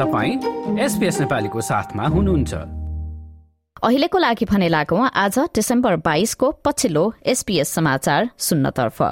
[0.00, 2.52] तपाईँ एसपिएस नेपालीको साथमा हुनुहुन्छ।
[3.84, 9.02] अहिलेको लागि भने लागौं आज डिसेम्बर बाइसको पछिल्लो एसपीएस समाचार सुन्नतर्फ।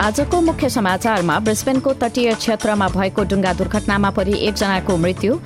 [0.00, 5.40] आजको मुख्य समाचारमा ब्रिस्बेनको तटीय क्षेत्रमा भएको डुङ्गा दुर्घटनामा परि एकजनाको मृत्यु।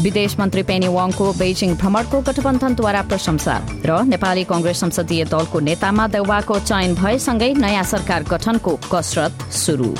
[0.00, 3.54] विदेश मन्त्री पेनी वाङको बेजिङ भ्रमणको गठबन्धनद्वारा प्रशंसा।
[3.84, 9.94] र नेपाली कंग्रेस संसदीय दलको नेतामा देउवाको चयन भएसँगै नयाँ सरकार गठनको कसरत शुरू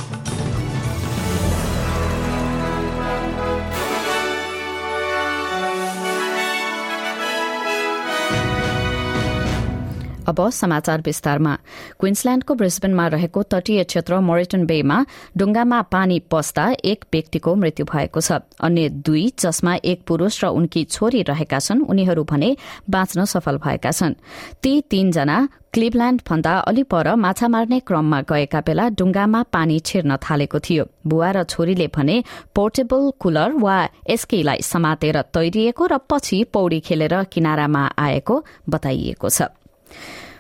[10.35, 11.55] अब समाचार विस्तारमा।
[12.01, 14.99] क्विन्सल्याण्डको ब्रिस्बेनमा रहेको तटीय क्षेत्र मोरिटन बेमा
[15.39, 20.85] डुङ्गामा पानी पस्दा एक व्यक्तिको मृत्यु भएको छ। अन्य दुई जसमा एक पुरूष र उनकी
[20.91, 22.57] छोरी रहेका छन् उनीहरू भने
[22.91, 24.19] बाँच्न सफल भएका छन्।
[24.63, 25.39] ती तीनजना
[25.75, 31.31] क्लिभल्याण्ड भन्दा अलि पर माछा मार्ने क्रममा गएका बेला डुङ्गामा पानी छिर्न थालेको थियो। बुवा
[31.31, 32.23] र छोरीले भने
[32.55, 38.35] पोर्टेबल कुलर वा एस्केलाई समातेर तैरिएको र पछि पौडी खेलेर किनारामा आएको
[38.71, 39.51] बताइएको छ।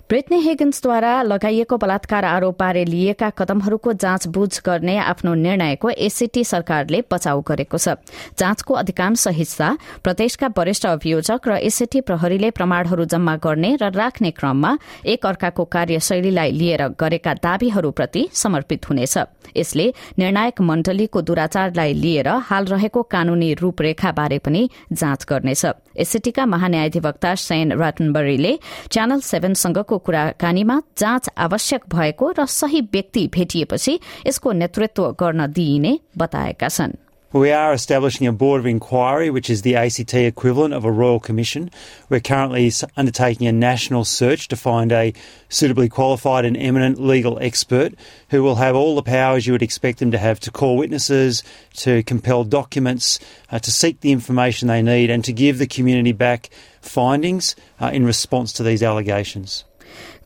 [0.08, 7.78] ब्रिटनी हेगन्सद्वारा लगाइएको बलात्कार आरोपबारे लिएका कदमहरूको जाँचबुझ गर्ने आफ्नो निर्णयको एसीटी सरकारले बचाउ गरेको
[7.78, 7.96] छ।
[8.38, 9.68] जाँचको अधिकांश हिस्सा
[10.04, 16.50] प्रदेशका वरिष्ठ अभियोजक र एसीटी प्रहरीले प्रमाणहरू जम्मा गर्ने र राख्ने क्रममा एक अर्काको कार्यशैलीलाई
[16.52, 19.18] लिएर गरेका दावीहरूप्रति समर्पित हुनेछ।
[19.56, 19.86] यसले
[20.18, 25.64] निर्णायक मण्डलीको दुराचारलाई लिएर हाल रहेको कानूनी रूपरेखाबारे पनि जाँच गर्नेछ।
[25.96, 28.58] एससीटीका महान्यायाधिवक्ता सेन राटनबरीले
[28.90, 36.68] च्यानल सेभेनसँगको कुराकानीमा जाँच आवश्यक भएको र सही व्यक्ति भेटिएपछि यसको नेतृत्व गर्न दिइने बताएका
[36.68, 37.03] छन्।
[37.34, 41.18] We are establishing a board of inquiry, which is the ACT equivalent of a royal
[41.18, 41.68] commission.
[42.08, 45.12] We're currently undertaking a national search to find a
[45.48, 47.94] suitably qualified and eminent legal expert
[48.28, 51.42] who will have all the powers you would expect them to have to call witnesses,
[51.78, 53.18] to compel documents,
[53.50, 56.50] uh, to seek the information they need, and to give the community back
[56.82, 59.64] findings uh, in response to these allegations.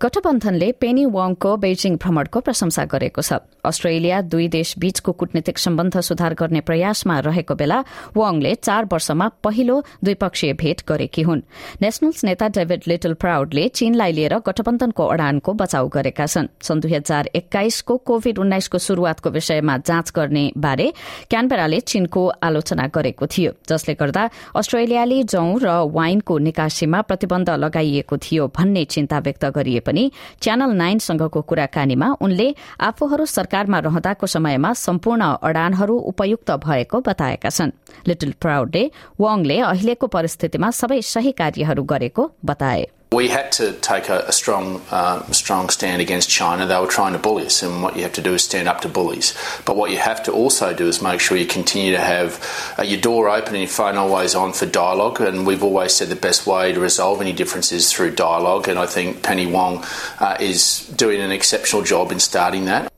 [0.03, 6.34] गठबन्धनले Penny वाङको Beijing भ्रमणको प्रशंसा गरेको छ। Australia दुई देश बीचको कूटनीतिक सम्बन्ध सुधार
[6.38, 7.78] गर्ने प्रयासमा रहेको बेला
[8.14, 11.42] वाङले चार वर्षमा पहिलो द्विपक्षीय भेट गरेकी हुन्।
[11.82, 17.30] नेशनल्स नेता डेभिड लिटल प्राउडले चीनलाई लिएर गठबन्धनको अडानको बचाउ गरेका छन्। सन् दुई हजार
[17.34, 20.86] एक्काइसको कोविड उन्नाइसको शुरूआतको विषयमा जाँच गर्ने बारे
[21.26, 28.47] क्यानबेराले चीनको आलोचना गरेको थियो जसले गर्दा अस्ट्रेलियाली जौं र वाइनको निकासीमा प्रतिबन्ध लगाइएको थियो
[28.54, 30.04] भन्ने चिन्ता व्यक्त गरिए पनि
[30.43, 32.49] च्यानल नाइनसँगको कुराकानीमा उनले
[32.81, 37.76] आफूहरू सरकारमा रहँदाको समयमा सम्पूर्ण अडानहरू उपयुक्त भएको बताएका छन्।
[38.09, 38.84] लिटल प्राउडले
[39.21, 44.83] वाङले अहिलेको परिस्थितिमा सबै सही कार्यहरू गरेको बताए। We had to take a, a strong,
[44.91, 46.67] uh, strong stand against China.
[46.67, 48.83] They were trying to bully us, and what you have to do is stand up
[48.83, 49.35] to bullies.
[49.65, 52.83] But what you have to also do is make sure you continue to have uh,
[52.83, 55.23] your door open and your phone always on for dialogue.
[55.23, 58.69] And we've always said the best way to resolve any differences through dialogue.
[58.69, 59.85] And I think Penny Wong
[60.21, 62.93] uh, is doing an exceptional job in starting that.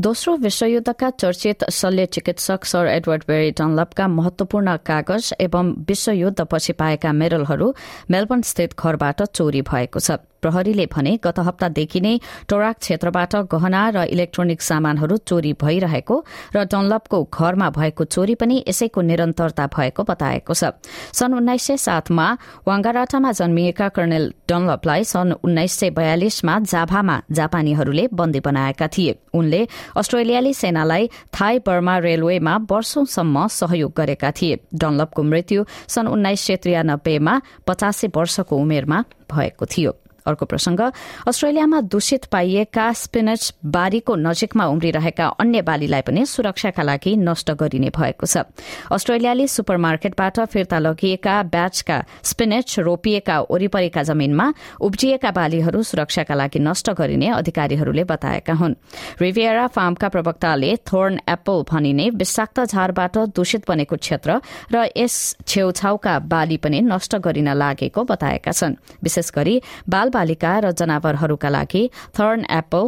[0.00, 7.72] दोस्रो विश्वयुद्धका चर्चित शल्य चिकित्सक sir Edward बेरी डनलपका महत्वपूर्ण कागज एवं विश्वयुद्धपछि पाएका मेडलहरू
[8.10, 12.14] Melbourne स्थित घरबाट चोरी भएको छ। प्रहरीले भने गत हप्तादेखि नै
[12.48, 16.16] टोराक क्षेत्रबाट गहना र इलेक्ट्रोनिक सामानहरू चोरी भइरहेको
[16.54, 20.76] र डनलपको घरमा भएको चोरी पनि यसैको निरन्तरता भएको बताएको छ।
[21.12, 22.26] सन् उन्नाइस सय सातमा
[22.68, 29.60] वाङ्गाराटामा जन्मिएका कर्णेल डनलपलाई सन् उन्नाइस सय बयालिसमा जाभामा जापानीहरूले बन्दी बनाएका थिए। उनले
[29.96, 37.34] अस्ट्रेलियाली सेनालाई थाई बर्मा रेलवेमा वर्षौंसम्म सहयोग गरेका थिए। डनलपको मृत्यु सन् उन्नाइस सय त्रियानब्बेमा
[37.66, 38.98] पचासी वर्षको उमेरमा
[39.32, 40.80] भएको थियो। अर्को प्रसंग
[41.28, 48.26] अस्ट्रेलियामा दूषित पाइएका स्पिनच बारीको नजिकमा उम्रिरहेका अन्य बालीलाई पनि सुरक्षाका लागि नष्ट गरिने भएको
[48.26, 48.44] छ।
[48.90, 54.46] अस्ट्रेलियाली सुपर मार्केटबाट फिर्ता लगिएका ब्याचका स्पिनेच रोपिएका वरिपरिका जमीनमा
[54.80, 58.74] उब्जिएका बालीहरू सुरक्षाका लागि नष्ट गरिने अधिकारीहरूले बताएका हुन्।
[59.20, 64.40] रिभियरा फार्मका प्रवक्ताले थोर्न एप्पल भनिने विषाक्त झारबाट दूषित बनेको क्षेत्र
[64.72, 70.70] र यस छेउछाउका बाली पनि नष्ट गरिन लागेको बताएका छन्। विशेष गरी बाल बालिका र
[70.78, 71.82] जनावरहरूका लागि
[72.16, 72.84] थर्न एप्पल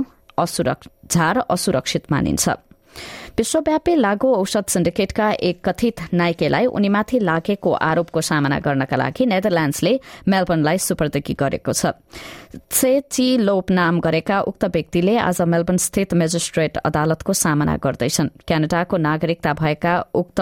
[1.10, 2.44] झार असुरक्षित मानिन्छ।
[3.38, 9.92] विश्वव्यापी लागू औषध सिन्डिकेटका एक कथित नाइकेलाई उनीमाथि लागेको आरोपको सामना गर्नका लागि नेदरल्याण्डसले
[10.28, 11.92] मेलबर्नलाई सुपर्दगी गरेको छ।
[12.72, 18.96] से ची लोप नाम गरेका उक्त व्यक्तिले आज मेलबर्न स्थित मेजिस्ट्रेट अदालतको सामना गर्दैछन्। क्यानाडाको
[18.96, 20.40] नागरिकता भएका उक्त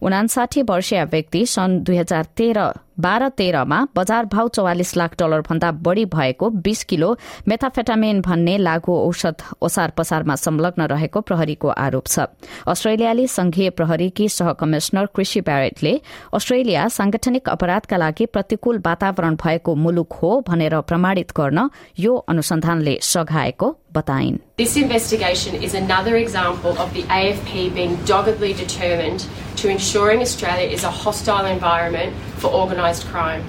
[0.00, 5.70] उनासाठी वर्षीय व्यक्ति सन् दुई हजार तेह्र बाह्र तेह्रमा बजार भाव चौवालिस लाख डलर भन्दा
[5.84, 7.16] बढ़ी भएको बीस किलो
[7.48, 12.29] मेथाफेटामिन भन्ने लागू औषध ओसार पसारमा संलग्न रहेको प्रहरीको आरोप छ।
[12.72, 15.92] अस्ट्रेलियाली संघीय प्रहरीकी सहकमिश्नर कृषि ब्यारेटले
[16.34, 21.68] अस्ट्रेलिया सांगठनिक अपराधका लागि प्रतिकूल वातावरण भएको मुलुक हो भनेर प्रमाणित गर्न
[21.98, 29.24] यो अनुसन्धानले सघाएको बताइन् This investigation is another example of the AFP being doggedly determined
[29.62, 33.42] to ensuring Australia is a hostile environment for organised crime.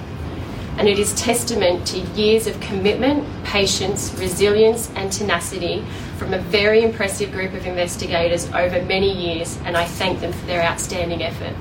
[0.78, 5.84] And it is testament to years of commitment, patience, resilience, and tenacity
[6.22, 10.46] from a very impressive group of investigators over many years, and I thank them for
[10.46, 11.56] their outstanding effort.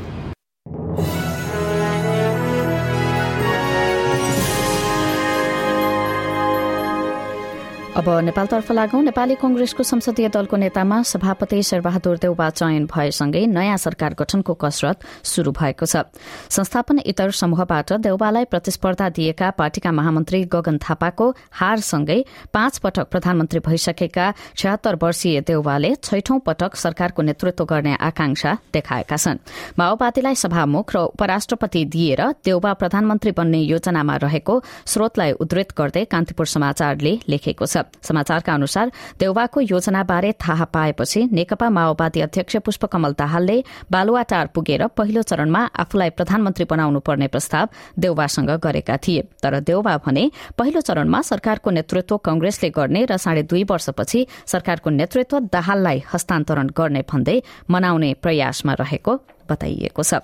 [7.92, 14.14] अब नेपालतर्फ लागौं नेपाली कंग्रेसको संसदीय दलको नेतामा सभापति शेरबहादुर देउबा चयन भएसँगै नयाँ सरकार
[14.16, 16.08] गठनको कसरत शुरू भएको छ।
[16.50, 22.20] संस्थापन इतर समूहबाट देउबालाई प्रतिस्पर्धा दिएका पार्टीका महामन्त्री गगन थापाको हारसँगै
[22.54, 29.44] पाँच पटक प्रधानमन्त्री भइसकेका छयत्तर वर्षीय देउबाले छैठौं पटक सरकारको नेतृत्व गर्ने आकांक्षा देखाएका छन्।
[29.76, 37.18] माओवादीलाई सभामुख र उपराष्ट्रपति दिएर देउबा प्रधानमन्त्री बन्ने योजनामा रहेको स्रोतलाई उद्धृत गर्दै कान्तिपुर समाचारले
[37.28, 44.88] लेखेको छ। समाचारका अनुसार देउवाको योजनाबारे थाहा पाएपछि नेकपा माओवादी अध्यक्ष पुष्पकमल दाहालले बालुवाटार पुगेर
[44.88, 47.68] पहिलो चरणमा आफूलाई प्रधानमन्त्री बनाउनु पर्ने प्रस्ताव
[48.00, 53.64] देउवासँग गरेका थिए। तर देउवा भने पहिलो चरणमा सरकारको नेतृत्व कंग्रेसले गर्ने र साढे दुई
[53.64, 60.24] वर्षपछि सरकारको नेतृत्व दाहाललाई हस्तान्तरण गर्ने भन्दै मनाउने प्रयासमा रहेको बताइएको छ।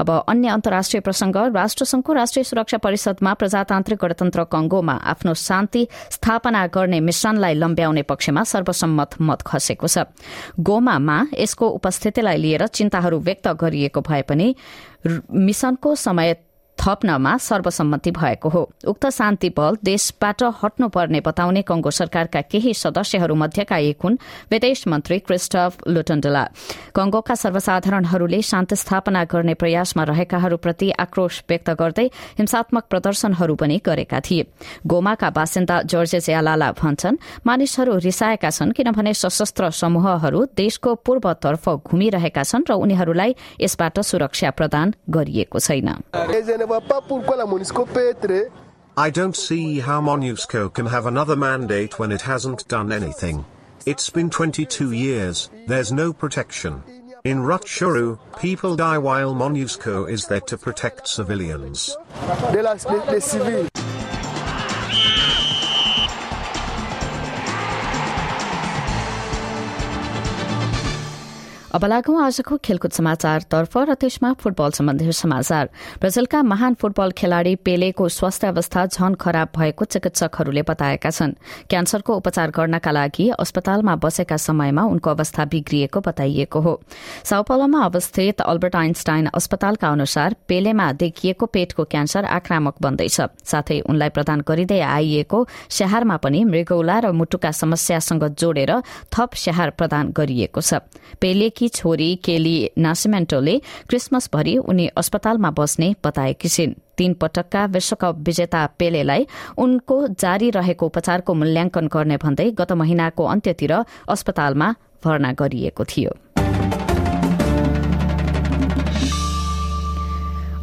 [0.00, 7.00] अब अन्य अन्तर्राष्ट्रिय प्रसंग राष्ट्रसंघको राष्ट्रिय सुरक्षा परिषदमा प्रजातान्त्रिक गणतन्त्र कंगोमा आफ्नो शान्ति स्थापना गर्ने
[7.00, 10.06] मिश्रणलाई लम्ब्याउने पक्षमा सर्वसम्मत मत खसेको छ।
[10.60, 14.54] गोमामा यसको उपस्थितिलाई लिएर चिन्ताहरू व्यक्त गरिएको भए पनि
[15.30, 16.36] मिशनको समय
[16.78, 23.76] थप्नमा सर्वसम्मति भएको हो। उक्त शान्ति बल देशबाट हट्नुपर्ने बताउने कंगो सरकारका केही सदस्यहरू मध्येका
[23.76, 24.16] एक हुन्
[24.50, 26.44] विदेश मन्त्री क्रिस्टफ लुटन्डला।
[26.94, 32.06] कंगोका सर्वसाधारणहरूले शान्ति स्थापना गर्ने प्रयासमा रहेकाहरूप्रति आक्रोश व्यक्त गर्दै
[32.38, 34.46] हिंसात्मक प्रदर्शनहरू पनि गरेका थिए।
[34.86, 37.16] गोमाका बासिन्दा जर्जे ज्यालाला भन्छन्
[37.46, 44.94] मानिसहरू रिसाएका छन् किनभने सशस्त्र समूहहरू देशको पूर्वतर्फ घुमिरहेका छन् र उनीहरूलाई यसबाट सुरक्षा प्रदान
[45.10, 45.88] गरिएको छैन।
[46.68, 48.50] Vois pas pourquoi la MONUSCO peut être.
[48.96, 53.44] I don't see how MONUSCO can have another mandate when it hasn't done anything.
[53.86, 56.82] It's been 22 years, there's no protection.
[57.24, 61.96] In Rutshuru, people die while MONUSCO is there to protect civilians.
[71.68, 75.64] अब लागौं आजको खेलकुद समाचारतर्फ र त्यसमा football सम्बन्धी समाचार।
[76.00, 81.32] ब्राजिलका महान football खेलाड़ी पेलेको स्वास्थ्य अवस्था झन खराब भएको चिकित्सकहरूले बताएका छन्।
[81.68, 86.80] क्यान्सरको उपचार गर्नका लागि अस्पतालमा बसेका समयमा उनको अवस्था बिग्रिएको बताइएको हो।
[87.28, 94.40] साउपालोमा अवस्थित अल्बर्ट आइन्स्टाइन अस्पतालका अनुसार पेलेमा देखिएको पेटको क्यान्सर आक्रामक बन्दैछ। साथै उनलाई प्रदान
[94.48, 98.72] गरिँदै आइएको स्याहारमा पनि मृगौला र मुटुका समस्यासँग जोडेर
[99.12, 100.80] थप स्याहार प्रदान गरिएको छ।
[101.20, 103.56] पेलेकी छोरी केली नासिमेन्टोले
[103.88, 109.26] क्रिसमसभरि उनी अस्पतालमा बस्ने बताएकी छिन्। तीन पटकका विश्वकप विजेता पेलेलाई
[109.58, 113.72] उनको जारी रहेको उपचारको मूल्याङ्कन गर्ने भन्दै गत महिनाको अन्त्यतिर
[114.08, 116.12] अस्पतालमा भर्ना गरिएको थियो।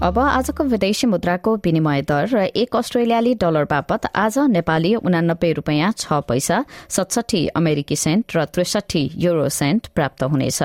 [0.04, 5.92] अब आजको विदेशी मुद्राको विनिमय दर र एक अस्ट्रेलियाली डलर बापत आज नेपाली उनानब्बे रूपियाँ
[5.98, 6.58] छ पैसा
[6.90, 10.60] सतसठी अमेरिकी सेन्ट र त्रिसठी युरो सेन्ट प्राप्त हुनेछ।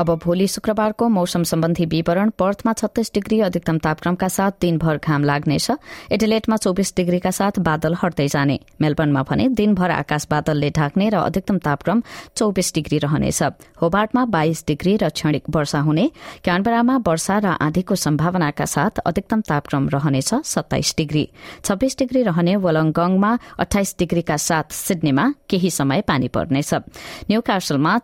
[0.00, 5.70] अब भोलि शुक्रबारको मौसम सम्बन्धी विवरण पर्थमा छत्तीस डिग्री अधिकतम तापक्रमका साथ दिनभर घाम लाग्नेछ।
[6.12, 11.58] एडिलेटमा चौबिस डिग्रीका साथ बादल हट्दै जाने। मेलबर्नमा भने दिनभर आकाश बादलले ढाक्ने र अधिकतम
[11.58, 12.02] तापक्रम
[12.32, 13.42] चौबिस डिग्री रहनेछ।
[13.76, 16.10] होबार्टमा बाइस डिग्री र क्षणिक वर्षा हुने।
[16.44, 21.28] क्यानबरामा वर्षा र आँधीको सम्भावनाका साथ अधिकतम तापक्रम रहनेछ सत्ताइस डिग्री।
[21.60, 26.74] छब्बीस डिग्री रहने वलङ्गङमा अठाइस डिग्रीका साथ सिडनीमा केही समय पानी पर्नेछ।
[27.28, 27.40] न्यू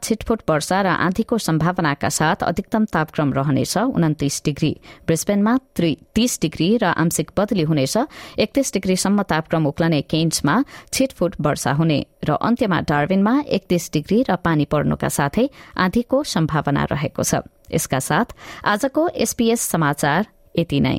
[0.05, 4.73] छिटफुट वर्षा र आँधीको सम्भावना सम्भावनाका साथ अधिकतम तापक्रम रहनेछ उन्तिस डिग्री।
[5.07, 5.55] ब्रिस्बेनमा
[6.15, 7.97] तीस डिग्री र आंशिक बदली हुनेछ।
[8.39, 10.55] एकतीस डिग्रीसम्म तापक्रम उक्लने केन्समा
[10.93, 15.47] छिटफुट वर्षा हुने र अन्त्यमा डार्विनमा एकतीस डिग्री र पानी पर्नुका साथै
[15.79, 18.35] आँधीको सम्भावना रहेको छ। यसका साथ
[18.67, 20.27] आजको एसपीएस समाचार
[20.59, 20.99] यति नै।